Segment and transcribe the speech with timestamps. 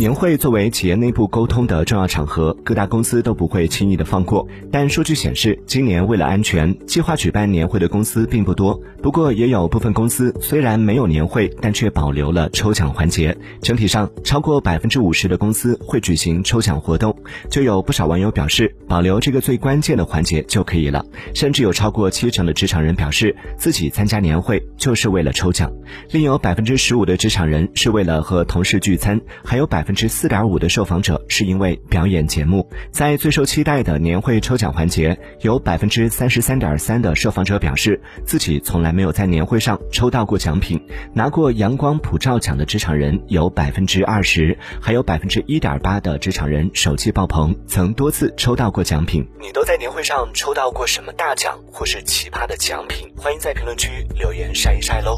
[0.00, 4.48] 年会作为企业内部沟通的重要场合，各大公司都不会轻易的放过。
[4.72, 8.80] 但数据显示，今年为了安全，计划举办年会的公司并不多。
[9.02, 13.36] 不过，也有部分公司虽然没有年会，但却保留了抽奖环节。
[13.60, 17.14] 整体上，超过百分之五十的公司会举行抽奖活动。
[17.50, 21.04] 就有不少网友表示，保留这个最关键的环节就可以了。
[21.34, 25.70] 甚至有超过七成的职场人表示，自己参加年会就是为了抽奖。
[26.10, 29.89] 另有百分之十五的职场人是为了和同事聚餐，还有百分。
[29.90, 40.80] 百分之四点五的受访者是因为表演节目，在最受期待的年会抽奖环节，有百分之三十三点三的受访者表示自己从来没有在年会上抽到过奖品。
[41.12, 49.26] 拿过阳光普照奖的职场人有百分之二十，还有百分之一点八的职场人手气爆棚，曾多次抽到过奖品。
[49.40, 53.08] 你都在年会上抽到过什么大奖或是奇葩的奖品？
[53.16, 55.16] 欢迎在评论区留言晒一晒喽！